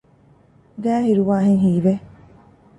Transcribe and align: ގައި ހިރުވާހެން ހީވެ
ގައި 0.83 1.03
ހިރުވާހެން 1.07 1.61
ހީވެ 1.63 1.93